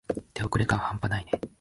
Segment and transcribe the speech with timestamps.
[0.33, 1.33] 手遅れ感はんぱないね。